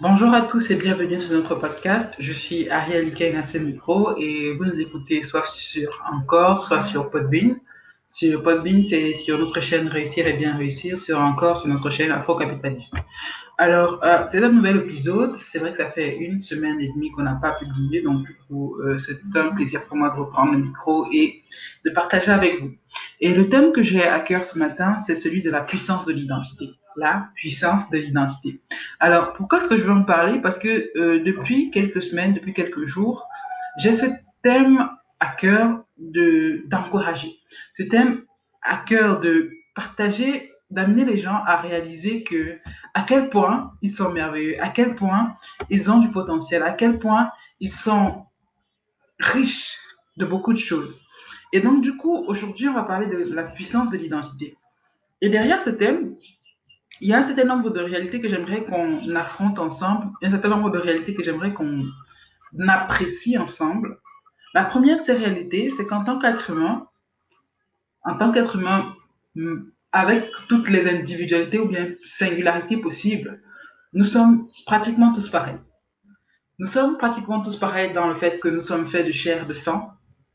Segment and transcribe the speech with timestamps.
[0.00, 2.14] Bonjour à tous et bienvenue sur notre podcast.
[2.18, 6.82] Je suis Ariel Ken à ce micro et vous nous écoutez soit sur Encore, soit
[6.82, 7.56] sur Podbean.
[8.08, 10.98] Sur Podbean, c'est sur notre chaîne Réussir et bien réussir.
[10.98, 12.98] Sur Encore, sur notre chaîne Afro-Capitalisme.
[13.58, 15.36] Alors, euh, c'est un nouvel épisode.
[15.36, 18.34] C'est vrai que ça fait une semaine et demie qu'on n'a pas publié, donc du
[18.48, 21.42] coup, euh, c'est un plaisir pour moi de reprendre le micro et
[21.84, 22.72] de partager avec vous.
[23.20, 26.12] Et le thème que j'ai à cœur ce matin, c'est celui de la puissance de
[26.12, 28.60] l'identité la puissance de l'identité.
[29.00, 30.40] Alors, pourquoi est-ce que je veux en parler?
[30.40, 33.28] Parce que euh, depuis quelques semaines, depuis quelques jours,
[33.78, 34.06] j'ai ce
[34.42, 34.88] thème
[35.20, 37.32] à cœur de d'encourager.
[37.76, 38.22] Ce thème
[38.62, 42.58] à cœur de partager, d'amener les gens à réaliser que
[42.94, 45.36] à quel point ils sont merveilleux, à quel point
[45.70, 47.30] ils ont du potentiel, à quel point
[47.60, 48.26] ils sont
[49.18, 49.78] riches
[50.16, 51.00] de beaucoup de choses.
[51.52, 54.56] Et donc, du coup, aujourd'hui, on va parler de la puissance de l'identité.
[55.20, 56.16] Et derrière ce thème,
[57.00, 60.48] il y a un certain nombre de réalités que j'aimerais qu'on affronte ensemble, un certain
[60.48, 61.82] nombre de réalités que j'aimerais qu'on
[62.68, 63.98] apprécie ensemble.
[64.54, 66.86] La première de ces réalités, c'est qu'en tant qu'être humain,
[68.04, 68.94] en tant qu'être humain,
[69.92, 73.38] avec toutes les individualités ou bien singularités possibles,
[73.92, 75.58] nous sommes pratiquement tous pareils.
[76.58, 79.52] Nous sommes pratiquement tous pareils dans le fait que nous sommes faits de chair, de
[79.52, 79.90] sang.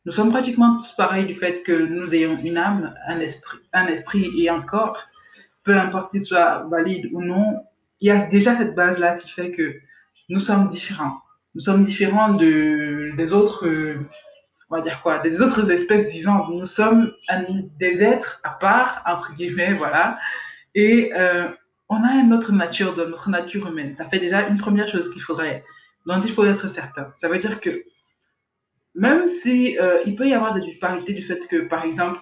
[0.05, 3.87] Nous sommes pratiquement tous pareils du fait que nous ayons une âme, un esprit, un
[3.87, 4.97] esprit et un corps
[5.69, 7.63] peu importe qu'il soit valide ou non,
[8.01, 9.75] il y a déjà cette base-là qui fait que
[10.27, 11.21] nous sommes différents.
[11.53, 13.99] Nous sommes différents de, des autres, euh,
[14.71, 16.49] on va dire quoi, des autres espèces vivantes.
[16.49, 17.13] Nous sommes
[17.79, 20.17] des êtres à part, entre guillemets, voilà.
[20.73, 21.49] Et euh,
[21.87, 23.93] on a une autre nature, de notre nature humaine.
[23.95, 25.63] Ça fait déjà une première chose qu'il faudrait,
[26.07, 27.13] dont il faut être certain.
[27.15, 27.83] Ça veut dire que
[28.95, 32.19] même si euh, il peut y avoir des disparités du fait que, par exemple,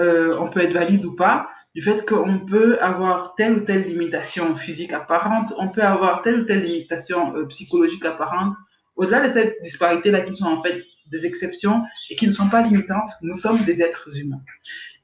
[0.00, 4.56] on peut être valide ou pas, du fait qu'on peut avoir telle ou telle limitation
[4.56, 8.56] physique apparente, on peut avoir telle ou telle limitation euh, psychologique apparente.
[8.96, 12.62] Au-delà de cette disparité-là qui sont en fait des exceptions et qui ne sont pas
[12.62, 14.40] limitantes, nous sommes des êtres humains.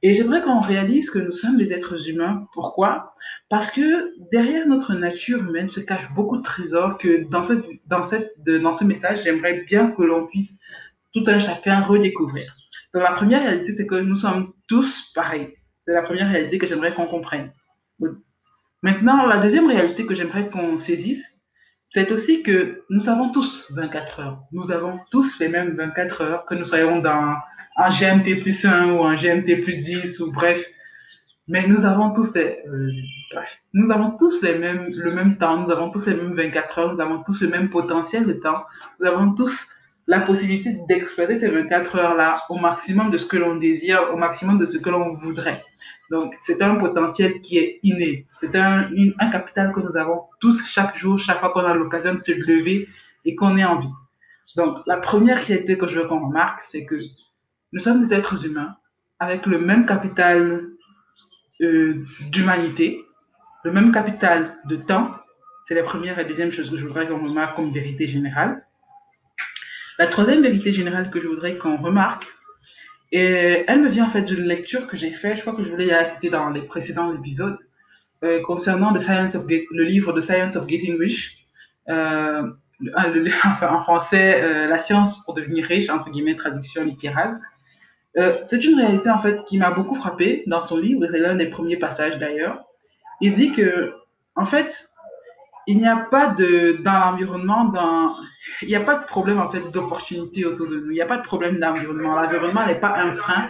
[0.03, 2.45] Et j'aimerais qu'on réalise que nous sommes des êtres humains.
[2.53, 3.15] Pourquoi?
[3.47, 8.03] Parce que derrière notre nature humaine se cachent beaucoup de trésors que dans, cette, dans,
[8.03, 10.51] cette, dans ce message, j'aimerais bien que l'on puisse
[11.13, 12.53] tout un chacun redécouvrir.
[12.93, 15.53] Donc la première réalité, c'est que nous sommes tous pareils.
[15.85, 17.51] C'est la première réalité que j'aimerais qu'on comprenne.
[18.81, 21.35] Maintenant, la deuxième réalité que j'aimerais qu'on saisisse,
[21.85, 24.39] c'est aussi que nous avons tous 24 heures.
[24.51, 27.37] Nous avons tous les mêmes 24 heures, que nous soyons dans
[27.77, 30.65] un GMT plus 1 ou un GMT plus 10 ou bref.
[31.47, 32.91] Mais nous avons tous les, euh,
[33.73, 36.93] nous avons tous les mêmes, le même temps, nous avons tous les mêmes 24 heures,
[36.93, 38.63] nous avons tous le même potentiel de temps,
[38.99, 39.67] nous avons tous
[40.07, 44.59] la possibilité d'exploiter ces 24 heures-là au maximum de ce que l'on désire, au maximum
[44.59, 45.61] de ce que l'on voudrait.
[46.11, 48.27] Donc, c'est un potentiel qui est inné.
[48.31, 48.89] C'est un,
[49.19, 52.31] un capital que nous avons tous chaque jour, chaque fois qu'on a l'occasion de se
[52.31, 52.87] lever
[53.25, 53.89] et qu'on est en vie.
[54.55, 56.95] Donc, la première réalité que je veux qu'on remarque, c'est que
[57.73, 58.75] nous sommes des êtres humains
[59.19, 60.67] avec le même capital
[61.61, 63.03] euh, d'humanité,
[63.63, 65.11] le même capital de temps.
[65.65, 68.64] C'est la première et deuxième chose que je voudrais qu'on remarque comme vérité générale.
[69.97, 72.27] La troisième vérité générale que je voudrais qu'on remarque,
[73.13, 75.69] et elle me vient en fait d'une lecture que j'ai faite, je crois que je
[75.69, 77.57] voulais la citer dans les précédents épisodes,
[78.23, 81.45] euh, concernant Science le livre The Science of Getting Rich.
[81.89, 82.51] Euh,
[82.97, 87.39] en français, euh, La science pour devenir riche, entre guillemets, traduction littérale.
[88.15, 91.47] c'est une réalité en fait qui m'a beaucoup frappé dans son livre, c'est l'un des
[91.47, 92.65] premiers passages d'ailleurs.
[93.21, 93.93] Il dit que,
[94.35, 94.89] en fait,
[95.67, 98.15] il n'y a pas de, dans l'environnement, dans,
[98.61, 100.91] il n'y a pas de problème en fait d'opportunité autour de nous.
[100.91, 102.19] Il n'y a pas de problème d'environnement.
[102.19, 103.49] L'environnement n'est pas un frein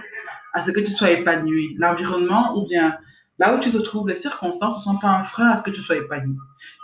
[0.53, 1.75] à ce que tu sois épanoui.
[1.77, 2.97] L'environnement ou bien
[3.39, 5.71] là où tu te trouves, les circonstances ne sont pas un frein à ce que
[5.71, 6.37] tu sois épanoui.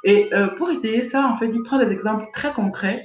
[0.04, 3.02] Et euh, pour étayer ça, en fait, il prend des exemples très concrets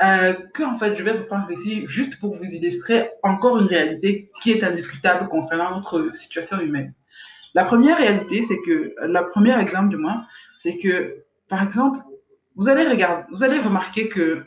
[0.00, 3.66] euh, que en fait je vais vous prendre ici juste pour vous illustrer encore une
[3.66, 6.94] réalité qui est indiscutable concernant notre situation humaine.
[7.54, 10.24] La première réalité, c'est que, la première exemple du moins,
[10.58, 12.00] c'est que par exemple,
[12.56, 14.44] vous allez regarder, vous allez remarquer que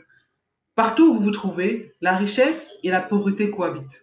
[0.74, 4.02] partout où vous vous trouvez, la richesse et la pauvreté cohabitent.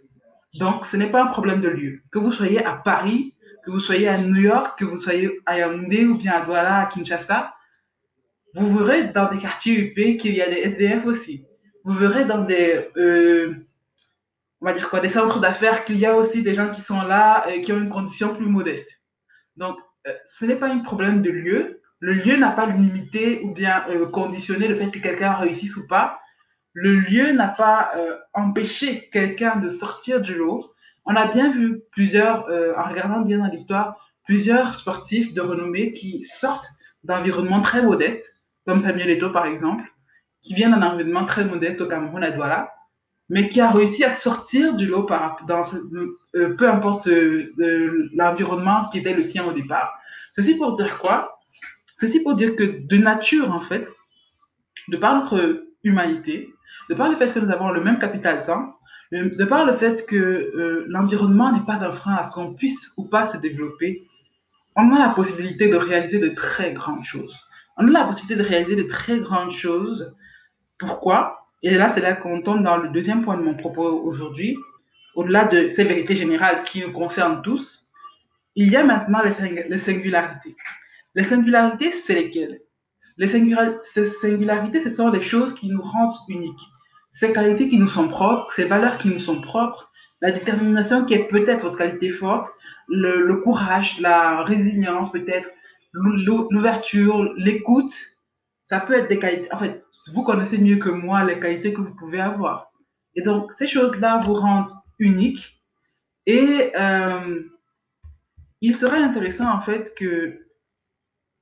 [0.55, 2.01] Donc, ce n'est pas un problème de lieu.
[2.11, 3.35] Que vous soyez à Paris,
[3.65, 6.79] que vous soyez à New York, que vous soyez à Yaoundé ou bien à Douala,
[6.79, 7.53] à Kinshasa,
[8.55, 11.45] vous verrez dans des quartiers UP qu'il y a des SDF aussi.
[11.83, 13.53] Vous verrez dans des, euh,
[14.61, 17.01] on va dire quoi, des centres d'affaires qu'il y a aussi des gens qui sont
[17.03, 18.89] là et qui ont une condition plus modeste.
[19.55, 23.51] Donc, euh, ce n'est pas un problème de lieu, le lieu n'a pas limité ou
[23.53, 26.19] bien euh, conditionné le fait que quelqu'un réussisse ou pas.
[26.73, 30.71] Le lieu n'a pas euh, empêché quelqu'un de sortir du lot.
[31.05, 35.91] On a bien vu plusieurs, euh, en regardant bien dans l'histoire, plusieurs sportifs de renommée
[35.91, 36.67] qui sortent
[37.03, 39.83] d'environnement très modeste, comme Samuel Eto'o par exemple,
[40.41, 42.71] qui vient d'un environnement très modeste au Cameroun, à Douala,
[43.27, 45.63] mais qui a réussi à sortir du lot par, dans
[46.33, 47.07] peu importe
[48.13, 49.99] l'environnement qui était le sien au départ.
[50.35, 51.38] Ceci pour dire quoi?
[51.99, 53.87] Ceci pour dire que de nature, en fait,
[54.87, 56.53] de par notre humanité,
[56.89, 58.77] de par le fait que nous avons le même capital temps,
[59.11, 62.93] de par le fait que euh, l'environnement n'est pas un frein à ce qu'on puisse
[62.95, 64.03] ou pas se développer,
[64.75, 67.37] on a la possibilité de réaliser de très grandes choses.
[67.75, 70.15] On a la possibilité de réaliser de très grandes choses.
[70.77, 71.47] Pourquoi?
[71.63, 74.57] Et là, c'est là qu'on tombe dans le deuxième point de mon propos aujourd'hui.
[75.15, 77.85] Au-delà de ces vérités générales qui nous concernent tous,
[78.55, 80.55] il y a maintenant les, singularités.
[81.15, 82.61] Les singularités, c'est lesquelles?
[83.17, 86.69] Les singularités, ce sont les choses qui nous rendent uniques
[87.11, 89.91] ces qualités qui nous sont propres, ces valeurs qui nous sont propres,
[90.21, 92.51] la détermination qui est peut-être votre qualité forte,
[92.87, 95.49] le, courage, la résilience peut-être,
[95.93, 97.93] l'ouverture, l'écoute,
[98.63, 99.51] ça peut être des qualités.
[99.53, 99.83] En fait,
[100.13, 102.71] vous connaissez mieux que moi les qualités que vous pouvez avoir.
[103.15, 105.61] Et donc, ces choses-là vous rendent unique.
[106.25, 107.41] Et euh,
[108.61, 110.45] il serait intéressant, en fait, que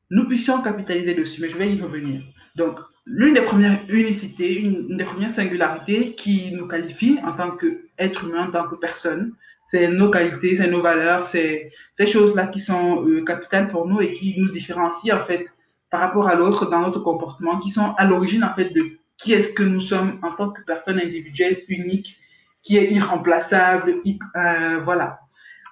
[0.10, 1.42] nous puissions capitaliser dessus.
[1.42, 2.22] Mais je vais y revenir.
[2.56, 8.26] Donc, l'une des premières unicités, une, des premières singularités qui nous qualifie en tant qu'être
[8.26, 9.34] humain, en tant que personne,
[9.66, 14.02] c'est nos qualités, c'est nos valeurs, c'est ces choses-là qui sont euh, capitales pour nous
[14.02, 15.46] et qui nous différencient en fait
[15.90, 18.86] par rapport à l'autre dans notre comportement, qui sont à l'origine en fait de
[19.18, 22.18] qui est-ce que nous sommes en tant que personne individuelle, unique,
[22.62, 23.96] qui est irremplaçable,
[24.36, 25.20] euh, voilà.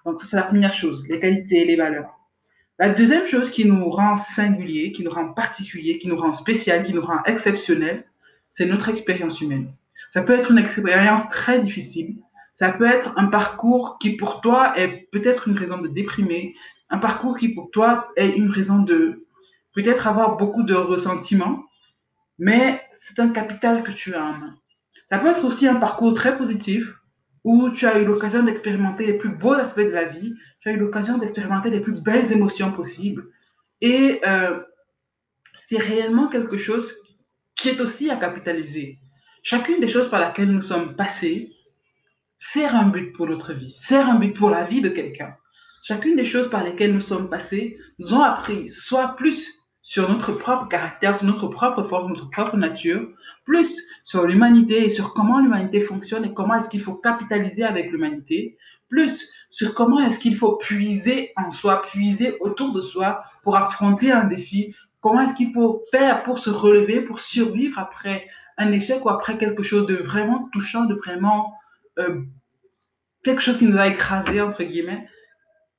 [0.06, 2.15] Donc ça c'est la première chose, les qualités, les valeurs.
[2.77, 6.83] La deuxième chose qui nous rend singulier, qui nous rend particulier, qui nous rend spécial,
[6.83, 8.06] qui nous rend exceptionnel,
[8.50, 9.74] c'est notre expérience humaine.
[10.12, 12.18] Ça peut être une expérience très difficile.
[12.54, 16.54] Ça peut être un parcours qui pour toi est peut-être une raison de déprimer,
[16.89, 19.25] un parcours qui pour toi est une raison de
[19.74, 21.63] peut-être avoir beaucoup de ressentiments,
[22.39, 24.57] mais c'est un capital que tu as en main.
[25.10, 26.94] Ça peut être aussi un parcours très positif
[27.45, 30.71] où tu as eu l'occasion d'expérimenter les plus beaux aspects de la vie, tu as
[30.71, 33.27] eu l'occasion d'expérimenter les plus belles émotions possibles.
[33.81, 34.59] Et euh,
[35.53, 36.92] c'est réellement quelque chose
[37.56, 39.00] qui est aussi à capitaliser.
[39.44, 41.51] Chacune des choses par lesquelles nous sommes passés
[42.39, 45.38] sert un but pour notre vie, sert un but pour la vie de quelqu'un.
[45.83, 50.32] Chacune des choses par lesquelles nous sommes passés nous ont appris soit plus sur notre
[50.32, 53.08] propre caractère, sur notre propre force, notre propre nature,
[53.44, 57.92] plus sur l'humanité et sur comment l'humanité fonctionne et comment est-ce qu'il faut capitaliser avec
[57.92, 58.58] l'humanité,
[58.90, 64.12] plus sur comment est-ce qu'il faut puiser en soi, puiser autour de soi pour affronter
[64.12, 68.28] un défi, comment est-ce qu'il faut faire pour se relever, pour survivre après
[68.58, 71.54] un échec ou après quelque chose de vraiment touchant, de vraiment
[72.00, 72.24] euh,
[73.24, 75.08] quelque chose qui nous a écrasé, entre guillemets.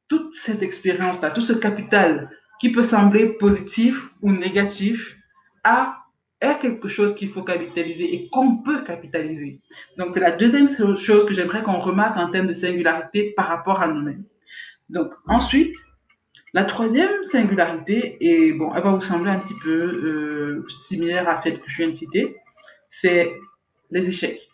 [0.07, 2.31] Toute cette expérience-là, tout ce capital
[2.61, 5.17] qui peut sembler positif ou négatif
[5.65, 6.07] a
[6.41, 9.61] est quelque chose qu'il faut capitaliser et qu'on peut capitaliser.
[9.97, 13.81] Donc, c'est la deuxième chose que j'aimerais qu'on remarque en termes de singularité par rapport
[13.81, 14.25] à nous-mêmes.
[14.91, 15.75] Donc, ensuite,
[16.53, 21.41] la troisième singularité, et bon, elle va vous sembler un petit peu euh, similaire à
[21.41, 22.37] celle que je viens de citer,
[22.89, 23.33] c'est
[23.91, 24.49] les échecs.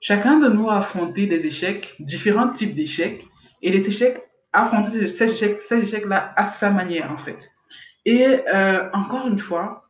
[0.00, 3.26] Chacun de nous a affronté des échecs, différents types d'échecs,
[3.62, 7.50] et les échecs affronter ces échecs, ces échecs-là à sa manière, en fait.
[8.04, 9.82] Et euh, encore une fois,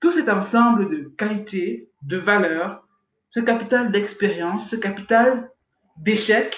[0.00, 2.86] tout cet ensemble de qualités, de valeurs,
[3.28, 5.50] ce capital d'expérience, ce capital
[5.98, 6.56] d'échecs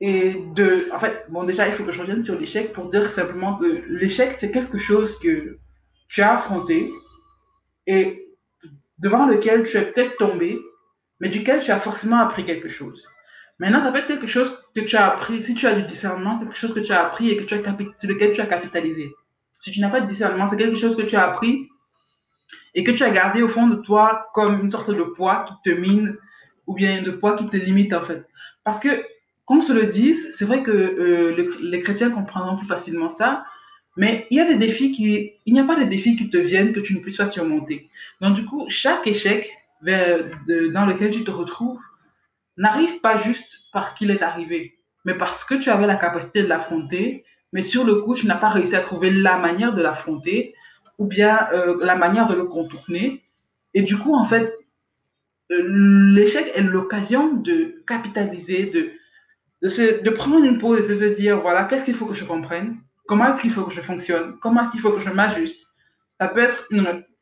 [0.00, 0.88] et de...
[0.92, 3.84] En fait, bon, déjà, il faut que je revienne sur l'échec pour dire simplement que
[3.88, 5.58] l'échec, c'est quelque chose que
[6.08, 6.90] tu as affronté
[7.86, 8.26] et
[8.98, 10.58] devant lequel tu es peut-être tombé,
[11.20, 13.06] mais duquel tu as forcément appris quelque chose.
[13.60, 16.38] Maintenant, ça peut être quelque chose que tu as appris, si tu as du discernement,
[16.38, 19.14] quelque chose que tu as appris et sur lequel tu as capitalisé.
[19.60, 21.68] Si tu n'as pas de discernement, c'est quelque chose que tu as appris
[22.74, 25.70] et que tu as gardé au fond de toi comme une sorte de poids qui
[25.70, 26.16] te mine
[26.66, 28.26] ou bien de poids qui te limite en fait.
[28.64, 29.04] Parce que,
[29.44, 33.44] qu'on se le dise, c'est vrai que euh, les chrétiens comprendront plus facilement ça,
[33.94, 36.38] mais il y a des défis qui, il n'y a pas de défis qui te
[36.38, 37.90] viennent que tu ne puisses pas surmonter.
[38.22, 39.52] Donc du coup, chaque échec
[39.82, 41.78] dans lequel tu te retrouves
[42.60, 46.48] n'arrive pas juste parce qu'il est arrivé, mais parce que tu avais la capacité de
[46.48, 50.54] l'affronter, mais sur le coup, tu n'as pas réussi à trouver la manière de l'affronter
[50.98, 53.22] ou bien euh, la manière de le contourner.
[53.72, 54.52] Et du coup, en fait,
[55.50, 55.62] euh,
[56.14, 58.92] l'échec est l'occasion de capitaliser, de,
[59.62, 62.76] de, prendre une pause et de se dire, voilà, qu'est-ce qu'il faut que je comprenne?
[63.06, 64.36] Comment est-ce qu'il faut que je fonctionne?
[64.42, 65.66] Comment est-ce qu'il faut que je m'ajuste?
[66.20, 66.68] Ça peut être,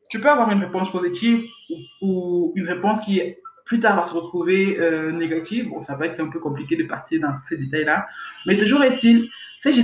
[0.09, 4.03] tu peux avoir une réponse positive ou, ou une réponse qui est plus tard va
[4.03, 5.69] se retrouver euh, négative.
[5.69, 8.07] Bon, ça va être un peu compliqué de partir dans tous ces détails-là.
[8.47, 9.77] Mais toujours est-il, ces,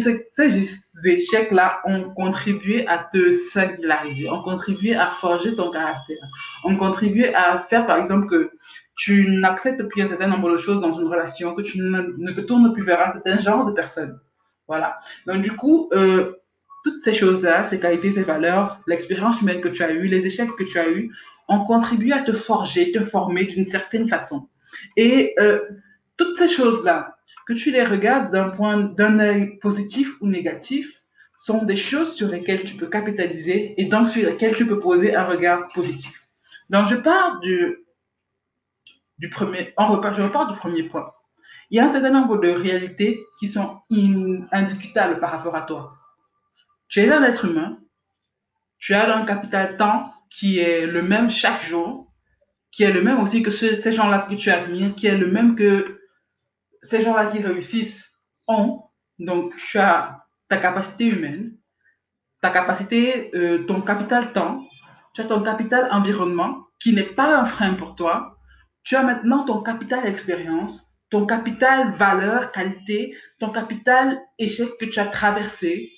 [1.06, 6.18] échecs-là ont contribué à te singulariser, ont contribué à forger ton caractère,
[6.64, 8.52] ont contribué à faire, par exemple, que
[8.98, 12.42] tu n'acceptes plus un certain nombre de choses dans une relation, que tu ne, te
[12.42, 14.20] tournes plus vers un certain genre de personne.
[14.68, 14.98] Voilà.
[15.28, 16.34] Donc, du coup, euh,
[16.84, 20.56] toutes ces choses-là, ces qualités, ces valeurs, l'expérience humaine que tu as eue, les échecs
[20.58, 21.12] que tu as eus,
[21.48, 24.50] ont contribué à te forger, te former d'une certaine façon.
[24.98, 25.60] Et euh,
[26.18, 31.02] toutes ces choses-là, que tu les regardes d'un point, d'un œil positif ou négatif,
[31.36, 35.16] sont des choses sur lesquelles tu peux capitaliser et donc sur lesquelles tu peux poser
[35.16, 36.30] un regard positif.
[36.70, 37.86] Donc je pars du,
[39.32, 41.12] premier, repart, je repars du premier point.
[41.70, 43.82] Il y a un certain nombre de réalités qui sont
[44.52, 45.98] indiscutables par rapport à toi.
[46.88, 47.80] Tu es un être humain,
[48.78, 52.12] tu as un capital temps qui est le même chaque jour,
[52.72, 55.56] qui est le même aussi que ces gens-là que tu admires, qui est le même
[55.56, 56.02] que
[56.82, 58.12] ces gens-là qui réussissent
[58.48, 58.84] ont.
[59.18, 61.58] Donc, tu as ta capacité humaine,
[62.42, 64.62] ta capacité, euh, ton capital temps,
[65.14, 68.38] tu as ton capital environnement, qui n'est pas un frein pour toi.
[68.84, 75.00] Tu as maintenant ton capital expérience, ton capital valeur, qualité, ton capital échec que tu
[75.00, 75.94] as traversé,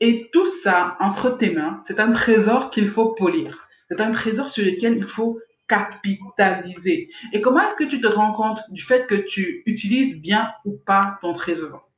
[0.00, 3.66] et tout ça entre tes mains, c'est un trésor qu'il faut polir.
[3.88, 5.38] C'est un trésor sur lequel il faut
[5.68, 7.10] capitaliser.
[7.32, 10.78] Et comment est-ce que tu te rends compte du fait que tu utilises bien ou
[10.84, 11.90] pas ton trésor?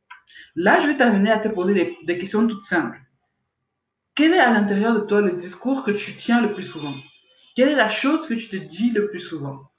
[0.54, 3.00] Là, je vais t'amener à te poser des, questions toutes simples.
[4.14, 6.94] Quel est à l'intérieur de toi le discours que tu tiens le plus souvent?
[7.54, 9.70] Quelle est la chose que tu te dis le plus souvent?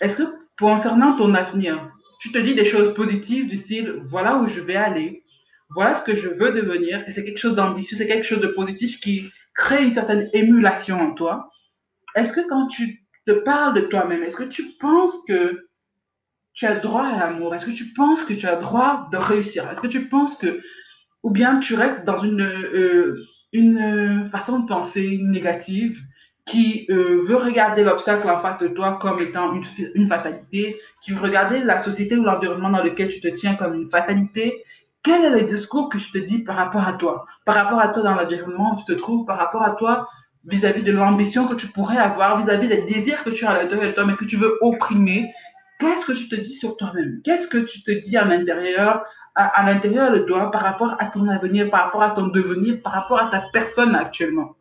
[0.00, 1.90] Est-ce que concernant ton avenir,
[2.20, 5.21] tu te dis des choses positives du style voilà où je vais aller,
[5.74, 8.48] voilà ce que je veux devenir, et c'est quelque chose d'ambitieux, c'est quelque chose de
[8.48, 11.50] positif qui crée une certaine émulation en toi.
[12.14, 15.68] Est-ce que quand tu te parles de toi-même, est-ce que tu penses que
[16.54, 17.54] tu as droit à l'amour?
[17.54, 19.68] Est-ce que tu penses que tu as droit de réussir?
[19.70, 20.60] Est-ce que tu penses que,
[21.22, 26.00] ou bien tu restes dans une, euh, une façon de penser négative
[26.44, 29.62] qui euh, veut regarder l'obstacle en face de toi comme étant une,
[29.94, 33.74] une fatalité, qui veut regarder la société ou l'environnement dans lequel tu te tiens comme
[33.74, 34.64] une fatalité,
[35.02, 37.26] quel est le discours que je te dis par rapport à toi?
[37.44, 40.08] Par rapport à toi dans l'environnement où tu te trouves, par rapport à toi
[40.44, 43.88] vis-à-vis de l'ambition que tu pourrais avoir, vis-à-vis des désirs que tu as à l'intérieur
[43.88, 45.32] de toi, mais que tu veux opprimer?
[45.78, 47.20] Qu'est-ce que tu te dis sur toi-même?
[47.24, 49.04] Qu'est-ce que tu te dis à l'intérieur,
[49.34, 52.92] à, l'intérieur de toi par rapport à ton avenir, par rapport à ton devenir, par
[52.92, 54.56] rapport à ta personne actuellement?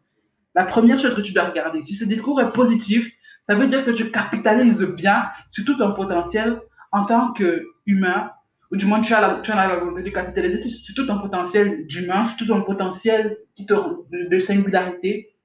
[0.55, 3.09] La première chose que tu dois regarder, si ce discours est positif,
[3.43, 6.59] ça veut dire que tu capitalises bien sur tout ton potentiel
[6.91, 8.31] en tant qu'humain,
[8.71, 11.19] ou du moins tu as la, tu as la volonté de capitaliser sur tout ton
[11.19, 15.35] potentiel d'humain, sur tout ton potentiel qui te, de, de singularité,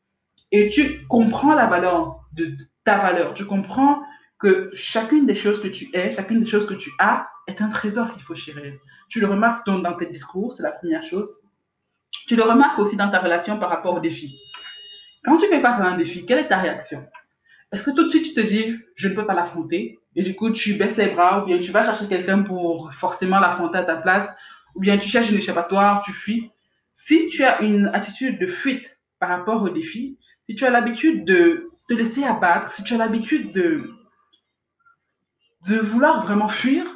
[0.53, 3.35] et tu comprends la valeur de ta valeur.
[3.35, 4.03] Tu comprends
[4.39, 7.69] que chacune des choses que tu es, chacune des choses que tu as, est un
[7.69, 8.73] trésor qu'il faut chérir.
[9.09, 11.29] Tu le remarques donc dans tes discours, c'est la première chose.
[12.27, 14.39] Tu le remarques aussi dans ta relation par rapport au défi.
[15.25, 17.07] Quand tu fais face à un défi, quelle est ta réaction?
[17.73, 19.99] Est-ce que tout de suite tu te dis, je ne peux pas l'affronter?
[20.17, 23.39] Et du coup, tu baisses les bras, ou bien tu vas chercher quelqu'un pour forcément
[23.39, 24.35] l'affronter à ta place,
[24.75, 26.51] ou bien tu cherches une échappatoire, tu fuis.
[26.95, 30.19] Si tu as une attitude de fuite par rapport au défi,
[30.49, 33.91] si tu as l'habitude de te laisser abattre, si tu as l'habitude de,
[35.69, 36.87] de vouloir vraiment fuir,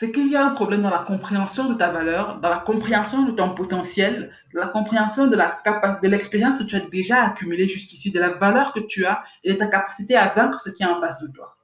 [0.00, 3.22] c'est qu'il y a un problème dans la compréhension de ta valeur, dans la compréhension
[3.24, 5.62] de ton potentiel, dans la compréhension de la
[6.02, 9.52] de l'expérience que tu as déjà accumulée jusqu'ici, de la valeur que tu as et
[9.52, 11.54] de ta capacité à vaincre ce qui est en face de toi.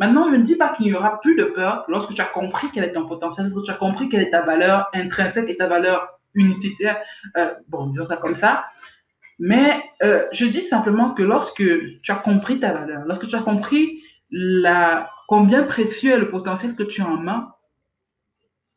[0.00, 2.84] Maintenant, ne dis pas qu'il n'y aura plus de peur lorsque tu as compris quel
[2.84, 6.18] est ton potentiel, lorsque tu as compris quelle est ta valeur intrinsèque et ta valeur
[6.32, 6.98] unicitaire.
[7.36, 8.64] Euh, bon, disons ça comme ça.
[9.38, 11.62] Mais euh, je dis simplement que lorsque
[12.00, 16.74] tu as compris ta valeur, lorsque tu as compris la, combien précieux est le potentiel
[16.74, 17.52] que tu as en main,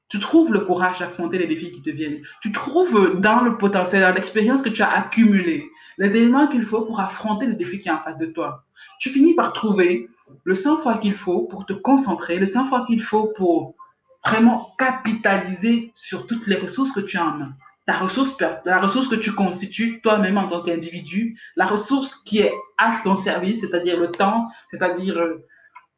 [0.09, 2.21] tu trouves le courage d'affronter les défis qui te viennent.
[2.41, 6.81] Tu trouves dans le potentiel, dans l'expérience que tu as accumulée, les éléments qu'il faut
[6.81, 8.63] pour affronter le défi qui est en face de toi.
[8.99, 10.09] Tu finis par trouver
[10.43, 13.75] le sang-froid qu'il faut pour te concentrer, le sang-froid qu'il faut pour
[14.25, 17.53] vraiment capitaliser sur toutes les ressources que tu as en main.
[17.85, 22.53] Ta ressource, la ressource que tu constitues toi-même en tant qu'individu, la ressource qui est
[22.77, 25.45] à ton service, c'est-à-dire le temps, c'est-à-dire euh,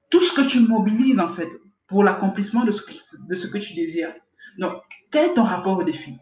[0.10, 1.50] tout ce que tu mobilises en fait
[1.88, 4.14] pour l'accomplissement de, de ce que tu désires.
[4.58, 4.74] Donc,
[5.12, 6.18] quel est ton rapport au défi?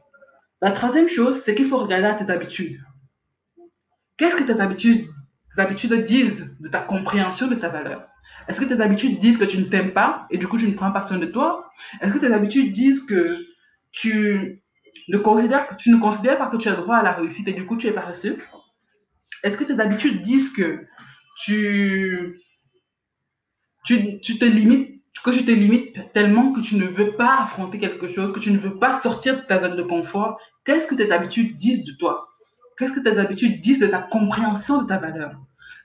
[0.61, 2.79] La troisième chose, c'est qu'il faut regarder à tes habitudes.
[4.17, 8.07] Qu'est-ce que tes habitudes disent de ta compréhension de ta valeur?
[8.47, 10.73] Est-ce que tes habitudes disent que tu ne t'aimes pas et du coup tu ne
[10.73, 11.69] prends pas soin de toi?
[12.01, 13.37] Est-ce que tes habitudes disent que
[13.91, 14.61] tu
[15.09, 17.65] ne, considères, tu ne considères pas que tu as droit à la réussite et du
[17.65, 18.37] coup tu es paresseux?
[19.43, 20.85] Est-ce que tes habitudes disent que
[21.37, 22.39] tu,
[23.85, 28.07] tu te limites, que tu te limites tellement que tu ne veux pas affronter quelque
[28.07, 31.11] chose, que tu ne veux pas sortir de ta zone de confort, qu'est-ce que tes
[31.11, 32.32] habitudes disent de toi?
[32.77, 35.31] Qu'est-ce que tes habitudes disent de ta compréhension de ta valeur?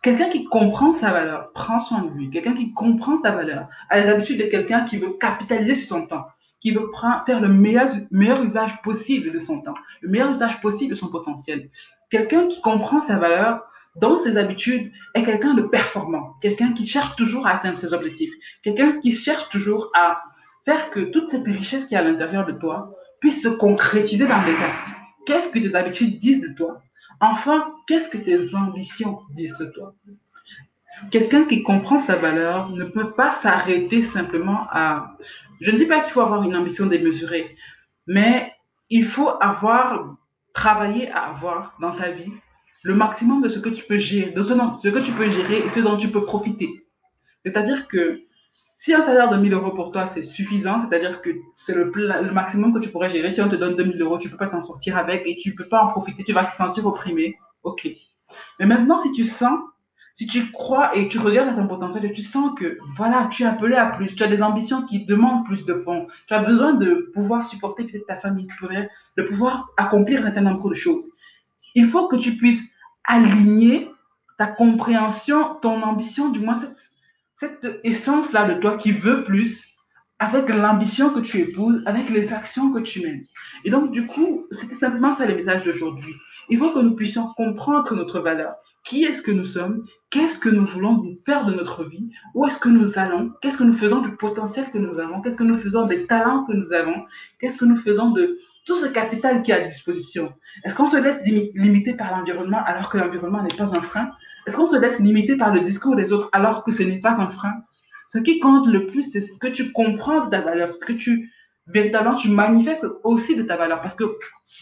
[0.02, 2.30] Quelqu'un qui comprend sa valeur prend soin de lui.
[2.30, 6.06] Quelqu'un qui comprend sa valeur a les habitudes de quelqu'un qui veut capitaliser sur son
[6.06, 6.26] temps,
[6.60, 6.90] qui veut
[7.26, 11.08] faire le meilleur, meilleur usage possible de son temps, le meilleur usage possible de son
[11.08, 11.70] potentiel.
[12.10, 13.62] Quelqu'un qui comprend sa valeur
[13.96, 18.32] dans ses habitudes est quelqu'un de performant, quelqu'un qui cherche toujours à atteindre ses objectifs,
[18.62, 20.22] quelqu'un qui cherche toujours à
[20.64, 24.42] faire que toute cette richesse qui est à l'intérieur de toi puisse se concrétiser dans
[24.44, 24.88] des actes.
[25.28, 26.80] Qu'est-ce que tes habitudes disent de toi?
[27.20, 29.94] Enfin, qu'est-ce que tes ambitions disent de toi?
[31.10, 35.18] Quelqu'un qui comprend sa valeur ne peut pas s'arrêter simplement à...
[35.60, 37.54] Je ne dis pas qu'il faut avoir une ambition démesurée,
[38.06, 38.54] mais
[38.88, 40.16] il faut avoir,
[40.54, 42.32] travaillé à avoir dans ta vie
[42.82, 45.58] le maximum de ce que tu peux gérer, de ce, ce que tu peux gérer
[45.58, 46.70] et ce dont tu peux profiter.
[47.44, 48.22] C'est-à-dire que
[48.78, 51.90] si un salaire de 1000 euros pour toi, c'est suffisant, c'est-à-dire que c'est le,
[52.32, 53.32] maximum que tu pourrais gérer.
[53.32, 55.50] Si on te donne 2000 euros, tu ne peux pas t'en sortir avec et tu
[55.50, 57.36] ne peux pas en profiter, tu vas te sentir opprimé.
[57.64, 57.88] Ok.
[58.60, 59.58] Mais maintenant, si tu sens,
[60.14, 63.42] si tu crois et tu regardes à ton potentiel et tu sens que, voilà, tu
[63.42, 66.38] es appelé à plus, tu as des ambitions qui demandent plus de fonds, tu as
[66.44, 68.46] besoin de pouvoir supporter peut-être ta famille,
[69.16, 71.10] de pouvoir accomplir un certain nombre de choses.
[71.74, 72.62] Il faut que tu puisses
[73.02, 73.90] aligner
[74.38, 76.76] ta compréhension, ton ambition, du moins cette
[77.38, 79.68] cette essence-là de toi qui veut plus,
[80.18, 83.24] avec l'ambition que tu épouses, avec les actions que tu mènes.
[83.64, 86.12] Et donc, du coup, c'était simplement ça le message d'aujourd'hui.
[86.48, 88.54] Il faut que nous puissions comprendre notre valeur.
[88.84, 89.84] Qui est-ce que nous sommes?
[90.10, 92.10] Qu'est-ce que nous voulons faire de notre vie?
[92.34, 93.30] Où est-ce que nous allons?
[93.40, 95.20] Qu'est-ce que nous faisons du potentiel que nous avons?
[95.20, 97.04] Qu'est-ce que nous faisons des talents que nous avons?
[97.38, 100.32] Qu'est-ce que nous faisons de tout ce capital qui est à disposition?
[100.64, 101.20] Est-ce qu'on se laisse
[101.54, 104.10] limiter par l'environnement alors que l'environnement n'est pas un frein?
[104.48, 107.20] Est-ce qu'on se laisse limiter par le discours des autres alors que ce n'est pas
[107.20, 107.52] un frein?
[108.08, 110.94] Ce qui compte le plus, c'est ce que tu comprends de ta valeur, ce que
[110.94, 111.30] tu
[111.66, 113.82] véritablement tu manifestes aussi de ta valeur.
[113.82, 114.04] Parce que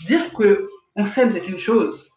[0.06, 2.10] dire que on s'aime, c'est une chose.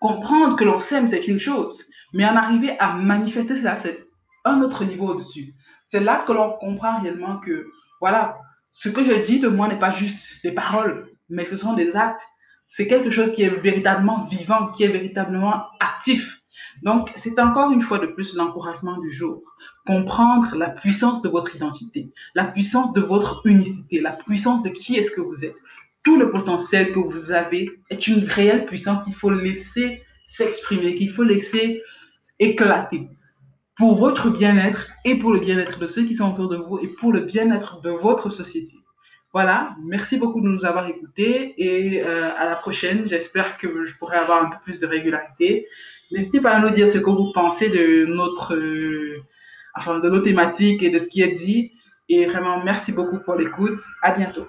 [0.00, 1.84] Comprendre que l'on s'aime, c'est une chose.
[2.14, 4.02] Mais en arriver à manifester cela, c'est
[4.46, 5.52] un autre niveau au-dessus.
[5.84, 7.66] C'est là que l'on comprend réellement que,
[8.00, 8.38] voilà,
[8.70, 11.96] ce que je dis de moi n'est pas juste des paroles, mais ce sont des
[11.96, 12.22] actes.
[12.66, 16.40] C'est quelque chose qui est véritablement vivant, qui est véritablement actif.
[16.82, 19.42] Donc, c'est encore une fois de plus l'encouragement du jour.
[19.86, 24.96] Comprendre la puissance de votre identité, la puissance de votre unicité, la puissance de qui
[24.96, 25.56] est-ce que vous êtes.
[26.04, 31.10] Tout le potentiel que vous avez est une réelle puissance qu'il faut laisser s'exprimer, qu'il
[31.10, 31.82] faut laisser
[32.38, 33.08] éclater
[33.76, 36.88] pour votre bien-être et pour le bien-être de ceux qui sont autour de vous et
[36.88, 38.76] pour le bien-être de votre société.
[39.32, 43.06] Voilà, merci beaucoup de nous avoir écoutés et euh, à la prochaine.
[43.06, 45.66] J'espère que je pourrai avoir un peu plus de régularité.
[46.10, 49.16] N'hésitez pas à nous dire ce que vous pensez de notre, euh,
[49.74, 51.72] enfin, de nos thématiques et de ce qui est dit.
[52.08, 53.78] Et vraiment, merci beaucoup pour l'écoute.
[54.02, 54.46] À bientôt.